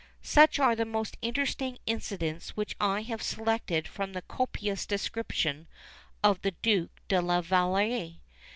[0.23, 5.67] Such are the most interesting incidents which I have selected from the copious description
[6.23, 8.17] of the Duke de la Vallière.